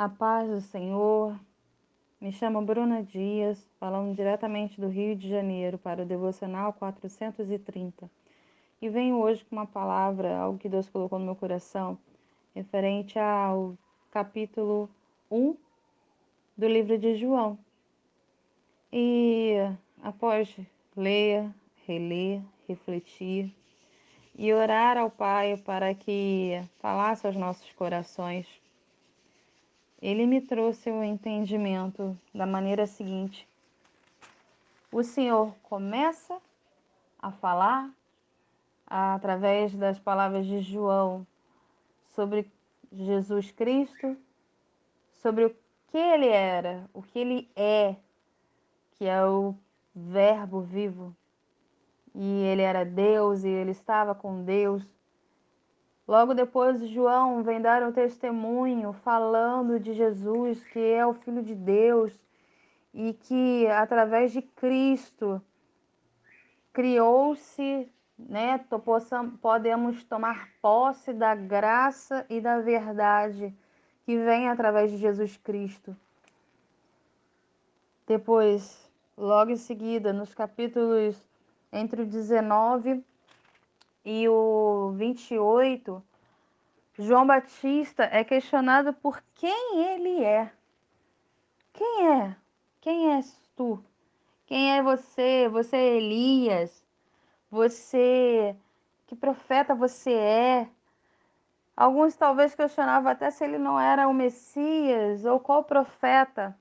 [0.00, 1.38] A paz do Senhor.
[2.18, 8.10] Me chamo Bruna Dias, falando diretamente do Rio de Janeiro para o Devocional 430.
[8.80, 11.98] E venho hoje com uma palavra, algo que Deus colocou no meu coração,
[12.54, 13.76] referente ao
[14.10, 14.88] capítulo
[15.30, 15.54] 1
[16.56, 17.58] do livro de João.
[18.90, 19.56] E
[20.02, 20.56] após
[20.96, 21.46] ler,
[21.86, 23.54] reler, refletir
[24.34, 28.48] e orar ao Pai para que falasse aos nossos corações,
[30.00, 33.46] ele me trouxe o entendimento da maneira seguinte:
[34.90, 36.40] o Senhor começa
[37.18, 37.90] a falar
[38.86, 41.26] através das palavras de João
[42.14, 42.50] sobre
[42.92, 44.16] Jesus Cristo,
[45.22, 45.56] sobre o
[45.88, 47.94] que ele era, o que ele é,
[48.92, 49.54] que é o
[49.94, 51.14] Verbo vivo.
[52.14, 54.84] E ele era Deus e ele estava com Deus.
[56.10, 61.54] Logo depois, João vem dar um testemunho falando de Jesus, que é o Filho de
[61.54, 62.12] Deus
[62.92, 65.40] e que através de Cristo
[66.72, 67.88] criou-se,
[68.18, 68.58] né,
[69.40, 73.54] podemos tomar posse da graça e da verdade
[74.04, 75.96] que vem através de Jesus Cristo.
[78.04, 81.24] Depois, logo em seguida, nos capítulos
[81.72, 83.00] entre o 19
[84.04, 86.02] e o 28,
[86.98, 90.50] João Batista é questionado por quem ele é.
[91.72, 92.36] Quem é?
[92.80, 93.82] Quem és tu?
[94.46, 95.48] Quem é você?
[95.48, 96.84] Você é Elias?
[97.50, 98.56] Você.
[99.06, 100.68] Que profeta você é?
[101.76, 106.56] Alguns talvez questionavam até se ele não era o Messias ou qual profeta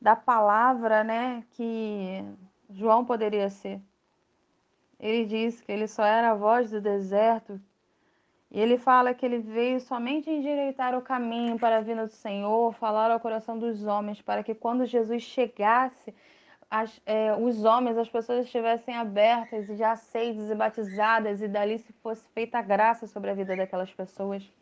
[0.00, 2.24] da palavra, né, que
[2.70, 3.80] João poderia ser.
[5.00, 7.58] Ele diz que ele só era a voz do deserto.
[8.50, 12.74] E ele fala que ele veio somente endireitar o caminho para a vinda do Senhor,
[12.74, 16.14] falar ao coração dos homens, para que quando Jesus chegasse,
[16.70, 21.78] as, é, os homens, as pessoas estivessem abertas e já aceitas e batizadas, e dali
[21.78, 24.52] se fosse feita a graça sobre a vida daquelas pessoas.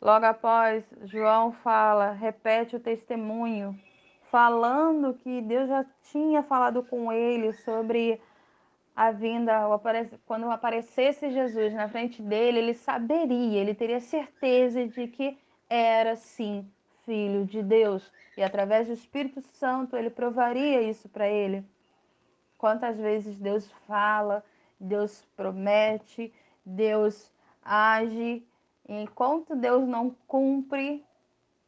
[0.00, 3.78] Logo após, João fala, repete o testemunho,
[4.30, 8.20] falando que Deus já tinha falado com ele sobre
[8.96, 9.60] a vinda,
[10.24, 16.66] quando aparecesse Jesus na frente dele, ele saberia, ele teria certeza de que era sim
[17.04, 18.10] filho de Deus.
[18.38, 21.62] E através do Espírito Santo ele provaria isso para ele.
[22.56, 24.42] Quantas vezes Deus fala,
[24.80, 26.32] Deus promete,
[26.64, 27.30] Deus
[27.62, 28.42] age,
[28.88, 31.04] enquanto Deus não cumpre,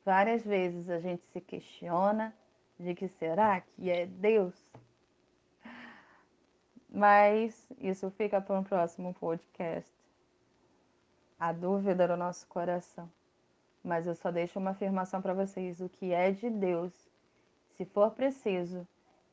[0.02, 2.34] várias vezes a gente se questiona
[2.80, 4.54] de que será que é Deus?
[6.90, 9.92] Mas isso fica para um próximo podcast.
[11.38, 13.10] A dúvida no nosso coração.
[13.84, 16.92] Mas eu só deixo uma afirmação para vocês: o que é de Deus,
[17.76, 18.86] se for preciso,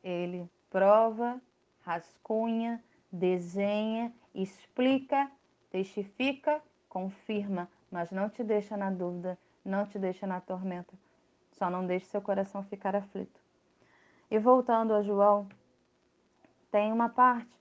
[0.04, 1.42] Ele prova,
[1.82, 5.32] rascunha, desenha, explica,
[5.72, 10.94] testifica, confirma, mas não te deixa na dúvida, não te deixa na tormenta.
[11.54, 13.40] Só não deixe seu coração ficar aflito.
[14.30, 15.48] E voltando a João,
[16.75, 17.58] tem uma parte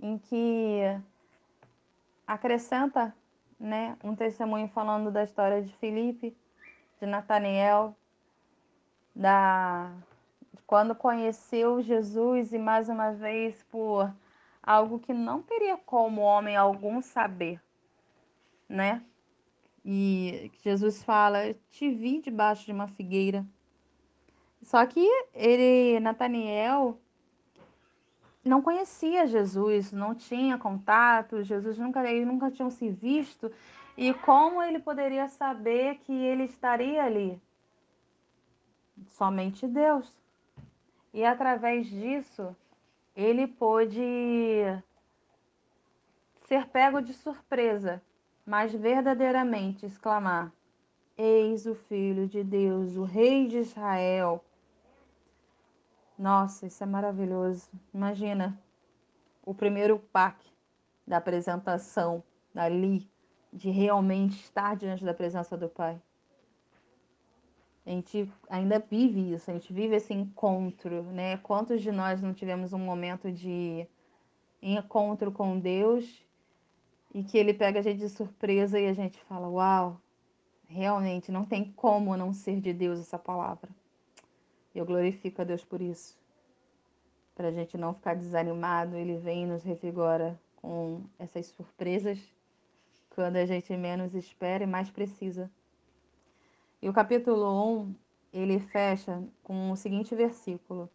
[0.00, 0.80] em que
[2.26, 3.14] acrescenta
[3.56, 6.36] né, um testemunho falando da história de Filipe,
[7.00, 7.96] de Nataniel,
[9.14, 9.92] da
[10.66, 14.12] quando conheceu Jesus e mais uma vez por
[14.60, 17.62] algo que não teria como homem algum saber,
[18.68, 19.04] né?
[19.84, 23.46] E Jesus fala: "Te vi debaixo de uma figueira".
[24.62, 26.98] Só que ele, Nataniel,
[28.48, 33.52] não conhecia Jesus, não tinha contato, Jesus nunca, ele nunca tinham se visto,
[33.96, 37.40] e como ele poderia saber que ele estaria ali?
[39.08, 40.12] Somente Deus.
[41.12, 42.56] E através disso,
[43.14, 44.00] ele pôde
[46.46, 48.00] ser pego de surpresa,
[48.46, 50.52] mas verdadeiramente exclamar:
[51.16, 54.44] Eis o Filho de Deus, o Rei de Israel.
[56.18, 57.70] Nossa, isso é maravilhoso.
[57.94, 58.60] Imagina
[59.46, 60.44] o primeiro pack
[61.06, 62.24] da apresentação
[62.54, 63.08] ali,
[63.52, 66.00] de realmente estar diante da presença do Pai.
[67.86, 71.38] A gente ainda vive isso, a gente vive esse encontro, né?
[71.38, 73.86] Quantos de nós não tivemos um momento de
[74.60, 76.26] encontro com Deus
[77.14, 80.00] e que ele pega a gente de surpresa e a gente fala: Uau,
[80.66, 83.70] realmente não tem como não ser de Deus essa palavra.
[84.74, 86.16] Eu glorifico a Deus por isso.
[87.34, 92.18] Para a gente não ficar desanimado, Ele vem e nos revigora com essas surpresas
[93.10, 95.50] quando a gente menos espera e mais precisa.
[96.80, 97.94] E o capítulo 1,
[98.32, 100.88] ele fecha com o seguinte versículo: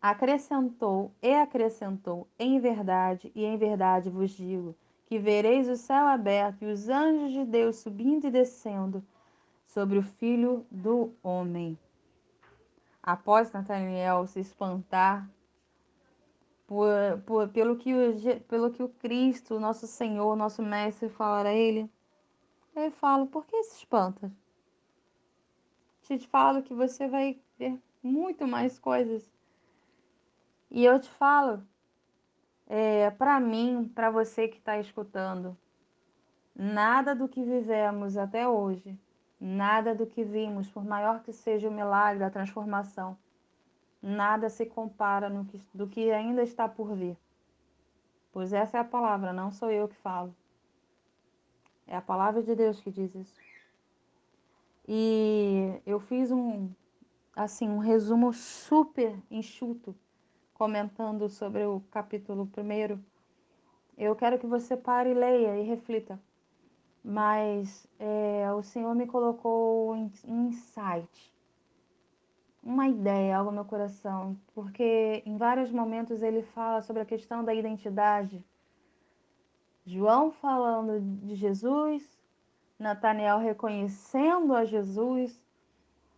[0.00, 4.74] Acrescentou e acrescentou, em verdade e em verdade vos digo,
[5.04, 9.04] que vereis o céu aberto e os anjos de Deus subindo e descendo
[9.72, 11.78] sobre o filho do homem.
[13.02, 15.28] Após Nataniel se espantar
[16.66, 16.88] por,
[17.24, 21.90] por, pelo, que o, pelo que o Cristo, nosso Senhor, nosso Mestre, falar a ele,
[22.76, 24.30] ele fala: Por que se espanta?
[26.02, 29.32] Te falo que você vai ver muito mais coisas.
[30.70, 31.62] E eu te falo,
[32.66, 35.56] é, para mim, para você que está escutando,
[36.54, 38.98] nada do que vivemos até hoje,
[39.42, 43.18] nada do que vimos, por maior que seja o milagre, a transformação,
[44.00, 47.18] nada se compara no que, do que ainda está por vir.
[48.32, 50.32] Pois essa é a palavra, não sou eu que falo.
[51.88, 53.40] É a palavra de Deus que diz isso.
[54.86, 56.70] E eu fiz um
[57.34, 59.94] assim um resumo super enxuto
[60.54, 63.02] comentando sobre o capítulo primeiro.
[63.98, 66.20] Eu quero que você pare e leia e reflita.
[67.04, 71.32] Mas é, o Senhor me colocou um insight
[72.62, 77.44] uma ideia, algo no meu coração, porque em vários momentos ele fala sobre a questão
[77.44, 78.44] da identidade.
[79.84, 82.02] João falando de Jesus,
[82.78, 85.42] Natanael reconhecendo a Jesus.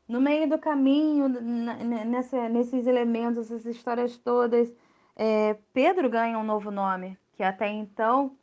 [0.06, 4.70] No meio do caminho, nessa, nesses elementos, essas histórias todas,
[5.16, 8.36] é, Pedro ganha um novo nome, que até então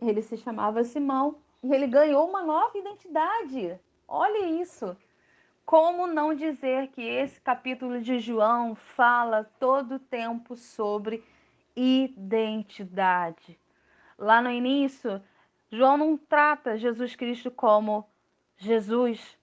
[0.00, 1.36] ele se chamava Simão,
[1.66, 3.78] e ele ganhou uma nova identidade.
[4.06, 4.96] Olha isso.
[5.64, 11.24] Como não dizer que esse capítulo de João fala todo o tempo sobre
[11.74, 13.58] identidade?
[14.16, 15.20] Lá no início,
[15.70, 18.08] João não trata Jesus Cristo como
[18.56, 19.36] Jesus.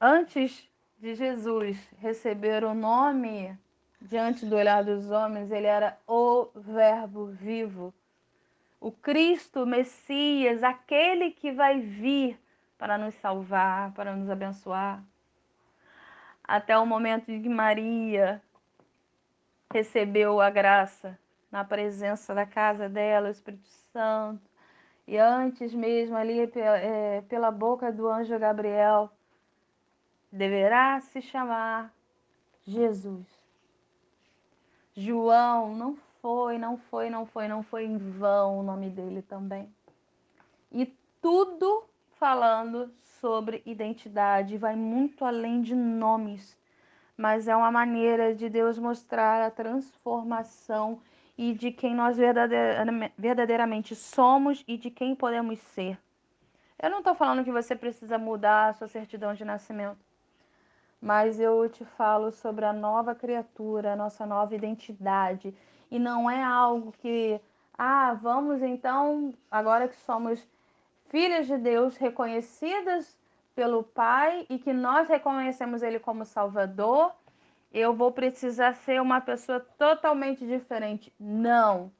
[0.00, 0.66] Antes
[0.98, 3.56] de Jesus receber o nome
[4.00, 7.92] diante do olhar dos homens, ele era o Verbo vivo.
[8.80, 12.38] O Cristo, o Messias, aquele que vai vir
[12.78, 15.02] para nos salvar, para nos abençoar
[16.46, 18.40] até o momento em que Maria
[19.72, 21.18] recebeu a graça
[21.50, 24.48] na presença da casa dela, o Espírito Santo.
[25.06, 29.10] E antes mesmo, ali é, pela boca do anjo Gabriel,
[30.30, 31.92] deverá se chamar
[32.64, 33.26] Jesus.
[34.94, 35.96] João não
[36.26, 39.72] foi, não foi, não foi, não foi em vão o nome dele também.
[40.72, 40.92] E
[41.22, 41.84] tudo
[42.18, 42.90] falando
[43.20, 46.58] sobre identidade, vai muito além de nomes,
[47.16, 51.00] mas é uma maneira de Deus mostrar a transformação
[51.38, 55.96] e de quem nós verdadeiramente somos e de quem podemos ser.
[56.76, 60.04] Eu não estou falando que você precisa mudar a sua certidão de nascimento,
[61.00, 65.54] mas eu te falo sobre a nova criatura, a nossa nova identidade.
[65.90, 67.40] E não é algo que,
[67.76, 70.46] ah, vamos então, agora que somos
[71.08, 73.16] filhas de Deus reconhecidas
[73.54, 77.12] pelo Pai e que nós reconhecemos Ele como Salvador,
[77.72, 81.12] eu vou precisar ser uma pessoa totalmente diferente.
[81.18, 81.90] Não.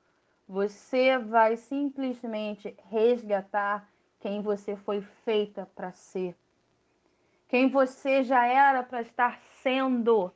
[0.48, 3.88] Você vai simplesmente resgatar
[4.20, 6.36] quem você foi feita para ser.
[7.48, 10.32] Quem você já era para estar sendo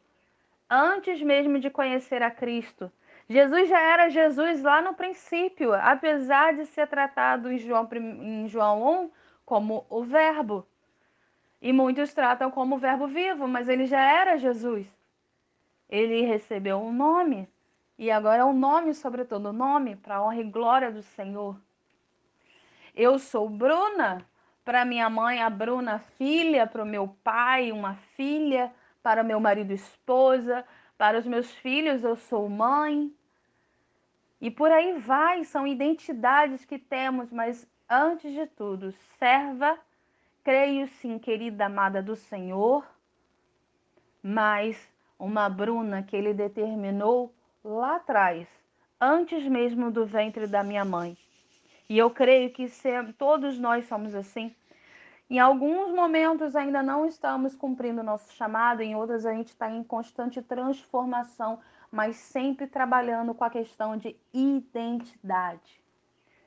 [0.68, 2.90] antes mesmo de conhecer a Cristo.
[3.30, 9.04] Jesus já era Jesus lá no princípio, apesar de ser tratado em João, em João
[9.04, 9.10] 1
[9.46, 10.66] como o Verbo.
[11.62, 14.84] E muitos tratam como Verbo vivo, mas ele já era Jesus.
[15.88, 17.48] Ele recebeu um nome,
[17.96, 21.56] e agora é um nome sobre todo nome, para honra e glória do Senhor.
[22.96, 24.26] Eu sou Bruna,
[24.64, 28.72] para minha mãe, a Bruna, filha, para o meu pai, uma filha,
[29.04, 30.64] para o meu marido, esposa,
[30.98, 33.14] para os meus filhos, eu sou mãe.
[34.40, 39.78] E por aí vai, são identidades que temos, mas antes de tudo, serva,
[40.42, 42.86] creio sim, querida amada do Senhor,
[44.22, 48.48] mas uma Bruna que ele determinou lá atrás,
[48.98, 51.16] antes mesmo do ventre da minha mãe.
[51.88, 52.66] E eu creio que
[53.18, 54.54] todos nós somos assim.
[55.28, 59.84] Em alguns momentos ainda não estamos cumprindo nosso chamado, em outros a gente está em
[59.84, 65.82] constante transformação, mas sempre trabalhando com a questão de identidade.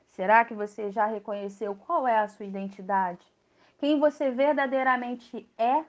[0.08, 3.26] Será que você já reconheceu qual é a sua identidade?
[3.78, 5.84] Quem você verdadeiramente é?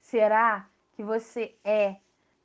[0.00, 1.96] Será que você é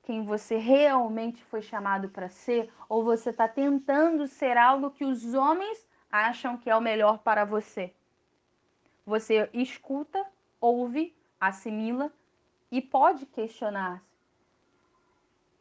[0.03, 2.71] quem você realmente foi chamado para ser?
[2.88, 7.43] Ou você está tentando ser algo que os homens acham que é o melhor para
[7.43, 7.93] você?
[9.05, 10.25] Você escuta
[10.59, 12.12] ouve, assimila
[12.71, 14.16] e pode questionar-se.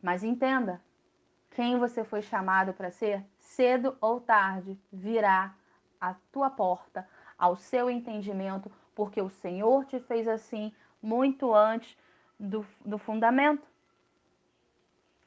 [0.06, 0.80] Mas entenda,
[1.50, 5.52] quem você foi chamado para ser, cedo ou tarde virá
[6.00, 10.72] à tua porta, ao seu entendimento, porque o Senhor te fez assim
[11.02, 11.98] muito antes
[12.38, 13.66] do, do fundamento.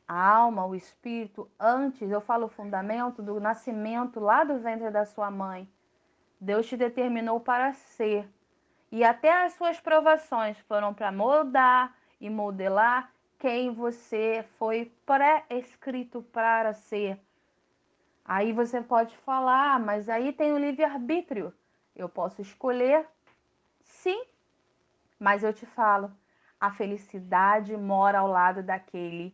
[0.07, 5.29] A alma, o espírito, antes, eu falo fundamento, do nascimento lá do ventre da sua
[5.29, 5.69] mãe.
[6.39, 8.25] Deus te determinou para ser.
[8.89, 16.73] E até as suas provações foram para moldar e modelar quem você foi pré-escrito para
[16.73, 17.17] ser.
[18.23, 21.53] Aí você pode falar, ah, mas aí tem o livre-arbítrio.
[21.95, 23.07] Eu posso escolher?
[23.81, 24.23] Sim,
[25.17, 26.11] mas eu te falo,
[26.59, 29.33] a felicidade mora ao lado daquele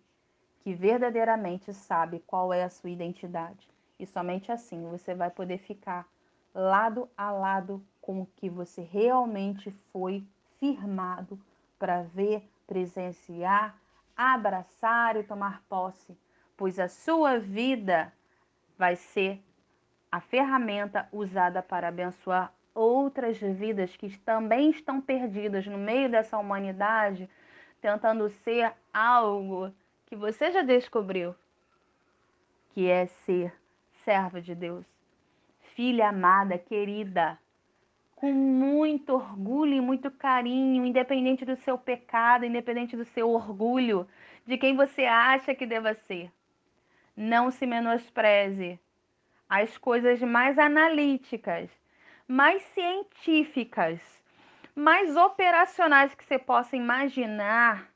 [0.61, 3.67] que verdadeiramente sabe qual é a sua identidade.
[3.99, 6.07] E somente assim você vai poder ficar
[6.53, 10.23] lado a lado com o que você realmente foi
[10.59, 11.39] firmado
[11.77, 13.75] para ver, presenciar,
[14.15, 16.17] abraçar e tomar posse,
[16.55, 18.13] pois a sua vida
[18.77, 19.41] vai ser
[20.11, 27.29] a ferramenta usada para abençoar outras vidas que também estão perdidas no meio dessa humanidade,
[27.81, 29.73] tentando ser algo
[30.05, 31.35] que você já descobriu,
[32.69, 33.53] que é ser
[34.03, 34.85] servo de Deus,
[35.59, 37.37] filha amada, querida,
[38.15, 44.07] com muito orgulho e muito carinho, independente do seu pecado, independente do seu orgulho,
[44.45, 46.31] de quem você acha que deva ser.
[47.15, 48.79] Não se menospreze.
[49.49, 51.69] As coisas mais analíticas,
[52.27, 53.99] mais científicas,
[54.75, 57.89] mais operacionais que você possa imaginar,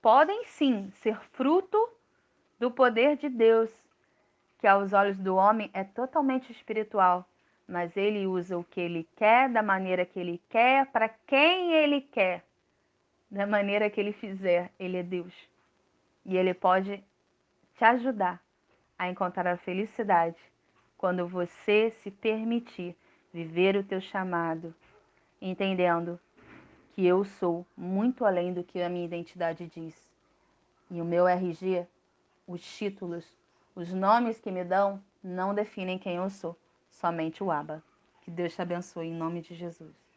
[0.00, 1.78] podem sim ser fruto
[2.58, 3.70] do poder de Deus,
[4.58, 7.26] que aos olhos do homem é totalmente espiritual,
[7.70, 12.00] mas ele usa o que ele quer, da maneira que ele quer, para quem ele
[12.00, 12.44] quer,
[13.30, 14.72] da maneira que ele fizer.
[14.76, 15.32] Ele é Deus.
[16.26, 17.02] E ele pode
[17.76, 18.42] te ajudar
[18.98, 20.36] a encontrar a felicidade
[20.98, 22.96] quando você se permitir
[23.32, 24.74] viver o teu chamado,
[25.40, 26.18] entendendo
[26.92, 30.10] que eu sou muito além do que a minha identidade diz.
[30.90, 31.86] E o meu RG,
[32.48, 33.24] os títulos,
[33.76, 36.56] os nomes que me dão, não definem quem eu sou,
[37.00, 37.82] somente o Aba.
[38.20, 40.09] Que Deus te abençoe em nome de Jesus.